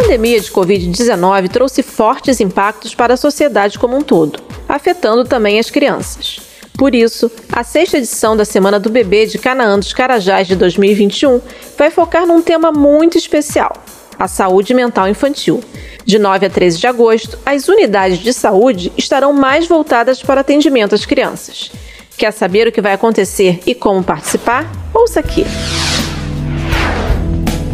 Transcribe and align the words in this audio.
pandemia 0.00 0.40
de 0.40 0.50
Covid-19 0.52 1.48
trouxe 1.48 1.82
fortes 1.82 2.40
impactos 2.40 2.94
para 2.94 3.14
a 3.14 3.16
sociedade 3.16 3.80
como 3.80 3.96
um 3.96 4.00
todo, 4.00 4.40
afetando 4.68 5.24
também 5.24 5.58
as 5.58 5.70
crianças. 5.70 6.38
Por 6.76 6.94
isso, 6.94 7.28
a 7.50 7.64
sexta 7.64 7.98
edição 7.98 8.36
da 8.36 8.44
Semana 8.44 8.78
do 8.78 8.88
Bebê 8.88 9.26
de 9.26 9.38
Canaã 9.38 9.76
dos 9.76 9.92
Carajás 9.92 10.46
de 10.46 10.54
2021 10.54 11.40
vai 11.76 11.90
focar 11.90 12.24
num 12.24 12.40
tema 12.40 12.70
muito 12.70 13.18
especial: 13.18 13.72
a 14.16 14.28
saúde 14.28 14.72
mental 14.72 15.08
infantil. 15.08 15.60
De 16.04 16.18
9 16.18 16.46
a 16.46 16.50
13 16.50 16.78
de 16.78 16.86
agosto, 16.86 17.36
as 17.44 17.68
unidades 17.68 18.18
de 18.18 18.32
saúde 18.32 18.92
estarão 18.96 19.32
mais 19.32 19.66
voltadas 19.66 20.22
para 20.22 20.42
atendimento 20.42 20.94
às 20.94 21.04
crianças. 21.04 21.72
Quer 22.16 22.32
saber 22.32 22.68
o 22.68 22.72
que 22.72 22.80
vai 22.80 22.92
acontecer 22.92 23.60
e 23.66 23.74
como 23.74 24.02
participar? 24.02 24.70
Ouça 24.94 25.18
aqui. 25.20 25.44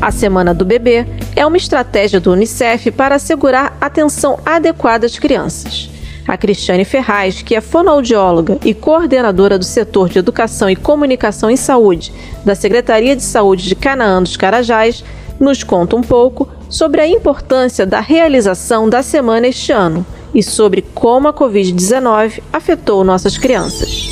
A 0.00 0.10
Semana 0.10 0.52
do 0.52 0.64
Bebê 0.64 1.06
é 1.36 1.44
uma 1.44 1.56
estratégia 1.56 2.20
do 2.20 2.32
Unicef 2.32 2.90
para 2.90 3.16
assegurar 3.16 3.76
atenção 3.80 4.38
adequada 4.44 5.06
às 5.06 5.18
crianças. 5.18 5.90
A 6.26 6.36
Cristiane 6.36 6.84
Ferraz, 6.84 7.42
que 7.42 7.54
é 7.54 7.60
fonoaudióloga 7.60 8.58
e 8.64 8.72
coordenadora 8.72 9.58
do 9.58 9.64
setor 9.64 10.08
de 10.08 10.18
Educação 10.18 10.70
e 10.70 10.76
Comunicação 10.76 11.50
em 11.50 11.56
Saúde 11.56 12.12
da 12.44 12.54
Secretaria 12.54 13.14
de 13.14 13.22
Saúde 13.22 13.64
de 13.64 13.74
Canaã 13.74 14.22
dos 14.22 14.36
Carajás, 14.36 15.04
nos 15.38 15.62
conta 15.62 15.96
um 15.96 16.00
pouco 16.00 16.48
sobre 16.70 17.00
a 17.00 17.08
importância 17.08 17.84
da 17.84 18.00
realização 18.00 18.88
da 18.88 19.02
semana 19.02 19.48
este 19.48 19.72
ano 19.72 20.06
e 20.32 20.42
sobre 20.42 20.82
como 20.94 21.28
a 21.28 21.32
Covid-19 21.32 22.40
afetou 22.52 23.04
nossas 23.04 23.36
crianças. 23.36 24.08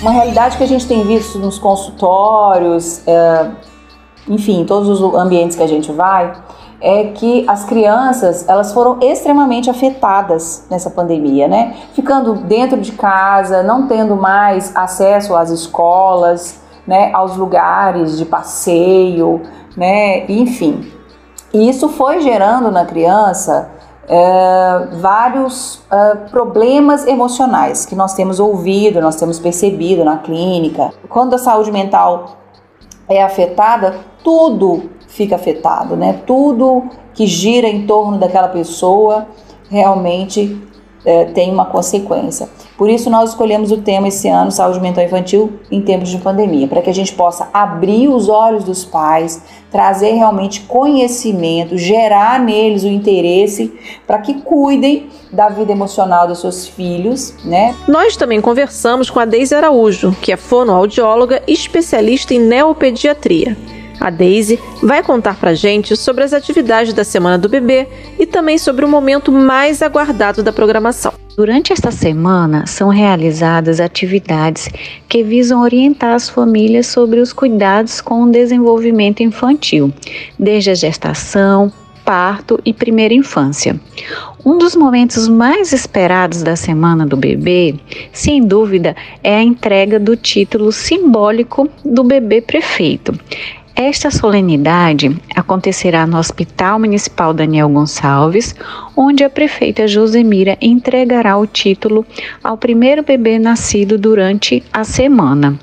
Uma 0.00 0.10
realidade 0.10 0.58
que 0.58 0.64
a 0.64 0.66
gente 0.66 0.86
tem 0.86 1.02
visto 1.06 1.38
nos 1.38 1.58
consultórios, 1.58 3.00
é, 3.06 3.50
enfim, 4.28 4.64
todos 4.64 4.88
os 4.88 5.14
ambientes 5.14 5.56
que 5.56 5.62
a 5.62 5.66
gente 5.66 5.92
vai, 5.92 6.32
é 6.80 7.04
que 7.04 7.44
as 7.48 7.64
crianças 7.64 8.46
elas 8.48 8.72
foram 8.72 8.98
extremamente 9.00 9.70
afetadas 9.70 10.66
nessa 10.70 10.90
pandemia, 10.90 11.48
né? 11.48 11.74
Ficando 11.94 12.34
dentro 12.34 12.80
de 12.80 12.92
casa, 12.92 13.62
não 13.62 13.86
tendo 13.86 14.16
mais 14.16 14.74
acesso 14.76 15.34
às 15.34 15.50
escolas, 15.50 16.60
né? 16.86 17.10
Aos 17.14 17.36
lugares 17.36 18.18
de 18.18 18.24
passeio, 18.26 19.40
né? 19.76 20.26
Enfim, 20.30 20.92
e 21.54 21.68
isso 21.68 21.88
foi 21.88 22.20
gerando 22.20 22.70
na 22.70 22.84
criança 22.84 23.70
é, 24.08 24.88
vários 25.00 25.82
é, 25.90 26.14
problemas 26.30 27.06
emocionais 27.06 27.86
que 27.86 27.94
nós 27.94 28.14
temos 28.14 28.40
ouvido, 28.40 29.00
nós 29.00 29.16
temos 29.16 29.38
percebido 29.38 30.04
na 30.04 30.18
clínica. 30.18 30.92
Quando 31.08 31.34
a 31.34 31.38
saúde 31.38 31.70
mental 31.72 32.36
é 33.08 33.22
afetada, 33.22 34.00
tudo 34.22 34.90
fica 35.06 35.36
afetado, 35.36 35.96
né? 35.96 36.20
Tudo 36.26 36.84
que 37.12 37.26
gira 37.26 37.68
em 37.68 37.86
torno 37.86 38.18
daquela 38.18 38.48
pessoa 38.48 39.26
realmente 39.70 40.60
é, 41.04 41.26
tem 41.26 41.52
uma 41.52 41.66
consequência. 41.66 42.48
Por 42.76 42.90
isso 42.90 43.08
nós 43.10 43.30
escolhemos 43.30 43.70
o 43.70 43.78
tema 43.78 44.08
esse 44.08 44.28
ano, 44.28 44.50
saúde 44.50 44.80
mental 44.80 45.04
infantil 45.04 45.52
em 45.70 45.80
tempos 45.80 46.08
de 46.08 46.18
pandemia, 46.18 46.66
para 46.66 46.82
que 46.82 46.90
a 46.90 46.94
gente 46.94 47.12
possa 47.12 47.48
abrir 47.52 48.08
os 48.08 48.28
olhos 48.28 48.64
dos 48.64 48.84
pais, 48.84 49.42
trazer 49.70 50.12
realmente 50.12 50.62
conhecimento, 50.62 51.76
gerar 51.76 52.40
neles 52.40 52.82
o 52.84 52.88
interesse 52.88 53.72
para 54.06 54.18
que 54.18 54.34
cuidem 54.34 55.08
da 55.32 55.48
vida 55.48 55.72
emocional 55.72 56.26
dos 56.26 56.40
seus 56.40 56.66
filhos, 56.66 57.34
né? 57.44 57.74
Nós 57.86 58.16
também 58.16 58.40
conversamos 58.40 59.10
com 59.10 59.20
a 59.20 59.24
Deise 59.24 59.54
Araújo, 59.54 60.16
que 60.20 60.32
é 60.32 60.36
fonoaudióloga 60.36 61.42
especialista 61.46 62.34
em 62.34 62.38
neopediatria. 62.38 63.56
A 64.00 64.10
Daisy 64.10 64.58
vai 64.82 65.02
contar 65.02 65.36
pra 65.36 65.54
gente 65.54 65.96
sobre 65.96 66.24
as 66.24 66.32
atividades 66.32 66.92
da 66.92 67.04
Semana 67.04 67.38
do 67.38 67.48
Bebê 67.48 67.86
e 68.18 68.26
também 68.26 68.58
sobre 68.58 68.84
o 68.84 68.88
momento 68.88 69.32
mais 69.32 69.82
aguardado 69.82 70.42
da 70.42 70.52
programação. 70.52 71.12
Durante 71.36 71.72
esta 71.72 71.90
semana 71.90 72.64
são 72.64 72.88
realizadas 72.88 73.80
atividades 73.80 74.68
que 75.08 75.24
visam 75.24 75.62
orientar 75.62 76.14
as 76.14 76.28
famílias 76.28 76.86
sobre 76.86 77.18
os 77.18 77.32
cuidados 77.32 78.00
com 78.00 78.22
o 78.22 78.30
desenvolvimento 78.30 79.20
infantil, 79.20 79.92
desde 80.38 80.70
a 80.70 80.74
gestação, 80.74 81.72
parto 82.04 82.60
e 82.64 82.72
primeira 82.72 83.14
infância. 83.14 83.80
Um 84.44 84.58
dos 84.58 84.76
momentos 84.76 85.26
mais 85.26 85.72
esperados 85.72 86.42
da 86.42 86.54
Semana 86.54 87.06
do 87.06 87.16
Bebê, 87.16 87.74
sem 88.12 88.46
dúvida, 88.46 88.94
é 89.22 89.36
a 89.36 89.42
entrega 89.42 89.98
do 89.98 90.14
título 90.14 90.70
simbólico 90.70 91.68
do 91.84 92.04
bebê 92.04 92.42
prefeito. 92.42 93.18
Esta 93.76 94.08
solenidade 94.08 95.20
acontecerá 95.34 96.06
no 96.06 96.16
Hospital 96.16 96.78
Municipal 96.78 97.34
Daniel 97.34 97.68
Gonçalves, 97.68 98.54
onde 98.96 99.24
a 99.24 99.30
prefeita 99.30 99.88
Josemira 99.88 100.56
entregará 100.60 101.36
o 101.36 101.44
título 101.44 102.06
ao 102.42 102.56
primeiro 102.56 103.02
bebê 103.02 103.36
nascido 103.36 103.98
durante 103.98 104.62
a 104.72 104.84
semana. 104.84 105.58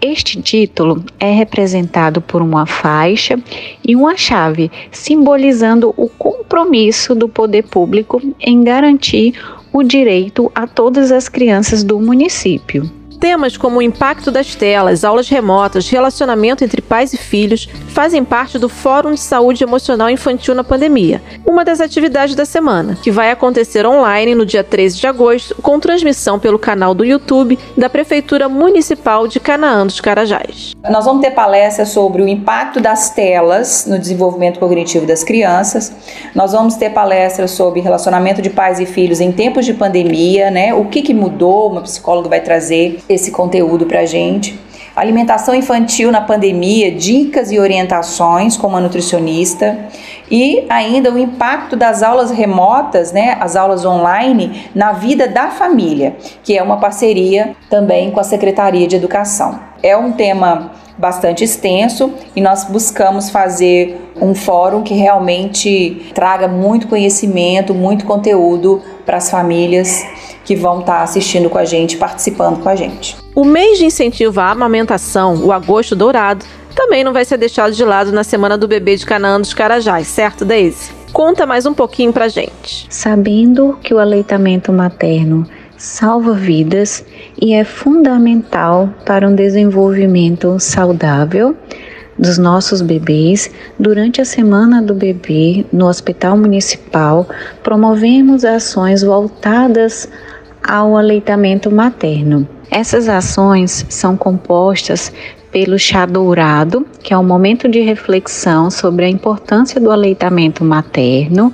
Este 0.00 0.40
título 0.40 1.04
é 1.18 1.30
representado 1.30 2.22
por 2.22 2.40
uma 2.40 2.64
faixa 2.64 3.38
e 3.86 3.94
uma 3.94 4.16
chave, 4.16 4.72
simbolizando 4.90 5.92
o 5.98 6.08
compromisso 6.08 7.14
do 7.14 7.28
poder 7.28 7.64
público 7.64 8.22
em 8.40 8.64
garantir 8.64 9.34
o 9.70 9.82
direito 9.82 10.50
a 10.54 10.66
todas 10.66 11.12
as 11.12 11.28
crianças 11.28 11.84
do 11.84 12.00
município. 12.00 12.99
Temas 13.20 13.54
como 13.54 13.78
o 13.78 13.82
impacto 13.82 14.30
das 14.30 14.54
telas, 14.54 15.04
aulas 15.04 15.28
remotas, 15.28 15.90
relacionamento 15.90 16.64
entre 16.64 16.80
pais 16.80 17.12
e 17.12 17.18
filhos 17.18 17.68
fazem 17.88 18.24
parte 18.24 18.58
do 18.58 18.66
Fórum 18.66 19.12
de 19.12 19.20
Saúde 19.20 19.62
Emocional 19.62 20.08
Infantil 20.08 20.54
na 20.54 20.64
Pandemia, 20.64 21.20
uma 21.46 21.62
das 21.62 21.82
atividades 21.82 22.34
da 22.34 22.46
semana, 22.46 22.96
que 23.02 23.10
vai 23.10 23.30
acontecer 23.30 23.84
online 23.84 24.34
no 24.34 24.46
dia 24.46 24.64
13 24.64 24.96
de 24.96 25.06
agosto, 25.06 25.54
com 25.60 25.78
transmissão 25.78 26.38
pelo 26.38 26.58
canal 26.58 26.94
do 26.94 27.04
YouTube 27.04 27.58
da 27.76 27.90
Prefeitura 27.90 28.48
Municipal 28.48 29.28
de 29.28 29.38
Canaã 29.38 29.86
dos 29.86 30.00
Carajás. 30.00 30.74
Nós 30.88 31.04
vamos 31.04 31.20
ter 31.20 31.32
palestras 31.32 31.90
sobre 31.90 32.22
o 32.22 32.28
impacto 32.28 32.80
das 32.80 33.10
telas 33.10 33.84
no 33.86 33.98
desenvolvimento 33.98 34.58
cognitivo 34.58 35.04
das 35.04 35.22
crianças. 35.22 35.92
Nós 36.34 36.52
vamos 36.52 36.76
ter 36.76 36.88
palestras 36.88 37.50
sobre 37.50 37.82
relacionamento 37.82 38.40
de 38.40 38.48
pais 38.48 38.80
e 38.80 38.86
filhos 38.86 39.20
em 39.20 39.30
tempos 39.30 39.66
de 39.66 39.74
pandemia, 39.74 40.50
né? 40.50 40.72
O 40.72 40.86
que, 40.86 41.02
que 41.02 41.12
mudou, 41.12 41.70
uma 41.70 41.82
psicóloga 41.82 42.30
vai 42.30 42.40
trazer 42.40 42.98
esse 43.10 43.30
conteúdo 43.30 43.86
para 43.86 44.00
a 44.00 44.06
gente. 44.06 44.58
Alimentação 44.94 45.54
infantil 45.54 46.10
na 46.10 46.20
pandemia, 46.20 46.90
dicas 46.90 47.50
e 47.50 47.58
orientações 47.58 48.56
com 48.56 48.66
uma 48.66 48.80
nutricionista 48.80 49.78
e 50.30 50.66
ainda 50.68 51.12
o 51.12 51.18
impacto 51.18 51.76
das 51.76 52.02
aulas 52.02 52.30
remotas, 52.30 53.12
né, 53.12 53.36
as 53.40 53.56
aulas 53.56 53.84
online 53.84 54.68
na 54.74 54.92
vida 54.92 55.26
da 55.26 55.48
família, 55.48 56.16
que 56.42 56.56
é 56.56 56.62
uma 56.62 56.76
parceria 56.76 57.54
também 57.68 58.10
com 58.10 58.20
a 58.20 58.24
Secretaria 58.24 58.86
de 58.86 58.96
Educação. 58.96 59.58
É 59.82 59.96
um 59.96 60.12
tema 60.12 60.72
bastante 60.98 61.42
extenso 61.42 62.12
e 62.36 62.40
nós 62.40 62.64
buscamos 62.64 63.30
fazer 63.30 64.12
um 64.20 64.34
fórum 64.34 64.82
que 64.82 64.92
realmente 64.92 66.10
traga 66.14 66.46
muito 66.46 66.86
conhecimento, 66.88 67.72
muito 67.72 68.04
conteúdo 68.04 68.82
para 69.10 69.16
as 69.16 69.28
famílias 69.28 70.06
que 70.44 70.54
vão 70.54 70.78
estar 70.78 70.98
tá 70.98 71.02
assistindo 71.02 71.50
com 71.50 71.58
a 71.58 71.64
gente, 71.64 71.96
participando 71.96 72.62
com 72.62 72.68
a 72.68 72.76
gente. 72.76 73.16
O 73.34 73.44
mês 73.44 73.76
de 73.76 73.84
incentivo 73.84 74.38
à 74.38 74.52
amamentação, 74.52 75.44
o 75.44 75.50
Agosto 75.50 75.96
Dourado, 75.96 76.46
também 76.76 77.02
não 77.02 77.12
vai 77.12 77.24
ser 77.24 77.36
deixado 77.36 77.72
de 77.72 77.84
lado 77.84 78.12
na 78.12 78.22
Semana 78.22 78.56
do 78.56 78.68
Bebê 78.68 78.94
de 78.94 79.04
Canaã 79.04 79.40
dos 79.40 79.52
Carajás, 79.52 80.06
certo, 80.06 80.44
Daisy? 80.44 80.92
Conta 81.12 81.44
mais 81.44 81.66
um 81.66 81.74
pouquinho 81.74 82.12
pra 82.12 82.28
gente. 82.28 82.86
Sabendo 82.88 83.76
que 83.82 83.92
o 83.92 83.98
aleitamento 83.98 84.72
materno 84.72 85.44
salva 85.76 86.32
vidas 86.32 87.04
e 87.40 87.52
é 87.52 87.64
fundamental 87.64 88.90
para 89.04 89.26
um 89.26 89.34
desenvolvimento 89.34 90.60
saudável 90.60 91.56
dos 92.20 92.36
nossos 92.36 92.82
bebês, 92.82 93.50
durante 93.78 94.20
a 94.20 94.26
Semana 94.26 94.82
do 94.82 94.92
Bebê 94.92 95.64
no 95.72 95.86
Hospital 95.86 96.36
Municipal, 96.36 97.26
promovemos 97.62 98.44
ações 98.44 99.02
voltadas 99.02 100.06
ao 100.62 100.98
aleitamento 100.98 101.70
materno. 101.70 102.46
Essas 102.70 103.08
ações 103.08 103.86
são 103.88 104.18
compostas 104.18 105.10
pelo 105.50 105.78
chá 105.78 106.04
dourado, 106.04 106.86
que 107.02 107.14
é 107.14 107.18
um 107.18 107.24
momento 107.24 107.66
de 107.66 107.80
reflexão 107.80 108.70
sobre 108.70 109.06
a 109.06 109.08
importância 109.08 109.80
do 109.80 109.90
aleitamento 109.90 110.62
materno, 110.62 111.52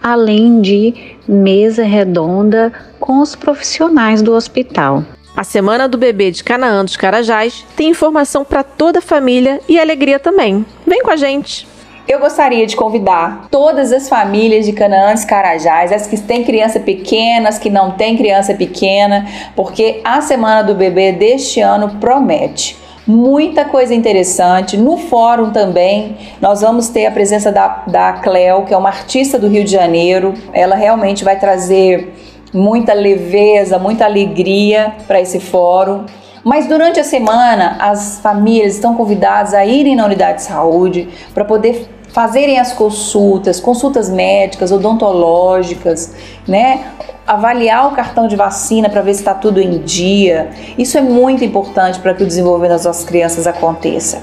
além 0.00 0.60
de 0.60 0.94
mesa 1.26 1.82
redonda 1.82 2.72
com 3.00 3.20
os 3.20 3.34
profissionais 3.34 4.22
do 4.22 4.32
hospital. 4.32 5.04
A 5.36 5.42
Semana 5.42 5.88
do 5.88 5.98
Bebê 5.98 6.30
de 6.30 6.44
Canaã 6.44 6.84
dos 6.84 6.96
Carajás 6.96 7.66
tem 7.76 7.90
informação 7.90 8.44
para 8.44 8.62
toda 8.62 9.00
a 9.00 9.02
família 9.02 9.60
e 9.68 9.80
alegria 9.80 10.20
também. 10.20 10.64
Vem 10.86 11.02
com 11.02 11.10
a 11.10 11.16
gente! 11.16 11.66
Eu 12.06 12.20
gostaria 12.20 12.64
de 12.68 12.76
convidar 12.76 13.48
todas 13.50 13.90
as 13.90 14.08
famílias 14.08 14.64
de 14.64 14.72
Canaã 14.72 15.12
dos 15.12 15.24
Carajás, 15.24 15.90
as 15.90 16.06
que 16.06 16.20
têm 16.20 16.44
criança 16.44 16.78
pequena, 16.78 17.48
as 17.48 17.58
que 17.58 17.68
não 17.68 17.92
têm 17.92 18.16
criança 18.16 18.54
pequena, 18.54 19.26
porque 19.56 20.00
a 20.04 20.20
Semana 20.20 20.62
do 20.62 20.72
Bebê 20.72 21.10
deste 21.10 21.60
ano 21.60 21.96
promete. 21.98 22.76
muita 23.06 23.64
coisa 23.64 23.94
interessante. 23.94 24.76
No 24.76 24.96
fórum 24.96 25.50
também, 25.50 26.16
nós 26.40 26.60
vamos 26.60 26.88
ter 26.88 27.06
a 27.06 27.10
presença 27.10 27.52
da, 27.52 27.84
da 27.86 28.12
Cleo, 28.14 28.64
que 28.64 28.72
é 28.72 28.76
uma 28.76 28.88
artista 28.88 29.38
do 29.38 29.48
Rio 29.48 29.64
de 29.64 29.72
Janeiro. 29.72 30.34
Ela 30.52 30.74
realmente 30.74 31.24
vai 31.24 31.38
trazer 31.38 32.14
muita 32.54 32.94
leveza, 32.94 33.78
muita 33.78 34.04
alegria 34.04 34.94
para 35.08 35.20
esse 35.20 35.40
fórum. 35.40 36.06
Mas 36.44 36.68
durante 36.68 37.00
a 37.00 37.04
semana, 37.04 37.76
as 37.80 38.20
famílias 38.20 38.74
estão 38.74 38.94
convidadas 38.94 39.52
a 39.52 39.66
irem 39.66 39.96
na 39.96 40.04
unidade 40.04 40.38
de 40.38 40.44
saúde 40.44 41.08
para 41.32 41.44
poder 41.44 41.88
fazerem 42.12 42.60
as 42.60 42.72
consultas, 42.72 43.58
consultas 43.58 44.08
médicas, 44.08 44.70
odontológicas, 44.70 46.14
né? 46.46 46.84
Avaliar 47.26 47.88
o 47.88 47.92
cartão 47.92 48.28
de 48.28 48.36
vacina 48.36 48.90
para 48.90 49.00
ver 49.00 49.14
se 49.14 49.20
está 49.20 49.32
tudo 49.32 49.58
em 49.58 49.78
dia. 49.78 50.50
Isso 50.76 50.98
é 50.98 51.00
muito 51.00 51.42
importante 51.42 51.98
para 51.98 52.12
que 52.12 52.22
o 52.22 52.26
desenvolvimento 52.26 52.72
das 52.72 52.84
nossas 52.84 53.04
crianças 53.04 53.46
aconteça. 53.46 54.22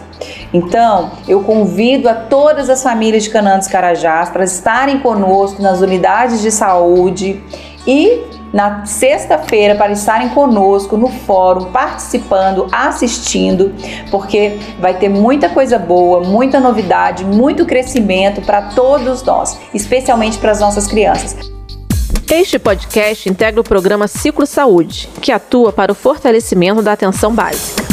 Então, 0.54 1.12
eu 1.28 1.44
convido 1.44 2.08
a 2.08 2.14
todas 2.14 2.70
as 2.70 2.84
famílias 2.84 3.24
de 3.24 3.32
Canaã 3.32 3.58
dos 3.58 3.68
Carajás 3.68 4.30
para 4.30 4.44
estarem 4.44 5.00
conosco 5.00 5.64
nas 5.64 5.82
unidades 5.82 6.42
de 6.42 6.52
saúde 6.52 7.42
e 7.88 8.22
na 8.54 8.86
sexta-feira 8.86 9.76
para 9.76 9.94
estarem 9.94 10.30
conosco 10.30 10.98
no 10.98 11.08
fórum, 11.08 11.72
participando, 11.72 12.68
assistindo, 12.72 13.74
porque 14.12 14.60
vai 14.80 14.94
ter 14.94 15.10
muita 15.10 15.50
coisa 15.50 15.80
boa, 15.80 16.22
muita 16.22 16.60
novidade, 16.60 17.24
muito 17.26 17.66
crescimento 17.66 18.42
para 18.42 18.62
todos 18.74 19.24
nós, 19.24 19.58
especialmente 19.74 20.38
para 20.38 20.52
as 20.52 20.60
nossas 20.60 20.86
crianças. 20.86 21.61
Este 22.32 22.58
podcast 22.58 23.28
integra 23.28 23.60
o 23.60 23.64
programa 23.64 24.08
Ciclo 24.08 24.46
Saúde, 24.46 25.10
que 25.22 25.34
atua 25.34 25.74
para 25.74 25.92
o 25.92 25.96
fortalecimento 25.96 26.82
da 26.82 26.94
atenção 26.94 27.36
básica 27.36 27.92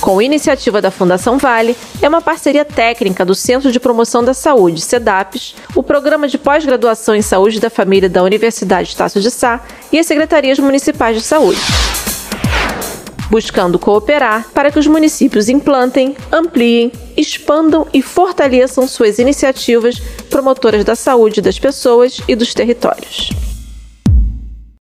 com 0.00 0.22
iniciativa 0.22 0.80
da 0.80 0.92
Fundação 0.92 1.36
Vale, 1.36 1.76
é 2.00 2.08
uma 2.08 2.20
parceria 2.20 2.64
técnica 2.64 3.24
do 3.24 3.34
Centro 3.34 3.72
de 3.72 3.80
Promoção 3.80 4.22
da 4.22 4.32
Saúde, 4.32 4.80
CEDAPES, 4.80 5.56
o 5.74 5.82
Programa 5.82 6.28
de 6.28 6.38
Pós-Graduação 6.38 7.16
em 7.16 7.22
Saúde 7.22 7.58
da 7.58 7.68
Família 7.68 8.08
da 8.08 8.22
Universidade 8.22 8.90
Estácio 8.90 9.20
de 9.20 9.32
Sá 9.32 9.60
e 9.90 9.98
as 9.98 10.06
Secretarias 10.06 10.60
Municipais 10.60 11.16
de 11.16 11.22
Saúde. 11.22 11.60
Buscando 13.28 13.80
cooperar 13.80 14.46
para 14.54 14.70
que 14.70 14.78
os 14.78 14.86
municípios 14.86 15.48
implantem, 15.48 16.16
ampliem, 16.30 16.92
expandam 17.26 17.86
e 17.92 18.00
fortaleçam 18.00 18.86
suas 18.86 19.18
iniciativas 19.18 19.98
promotoras 20.30 20.84
da 20.84 20.94
saúde 20.94 21.40
das 21.40 21.58
pessoas 21.58 22.20
e 22.28 22.34
dos 22.36 22.54
territórios. 22.54 23.30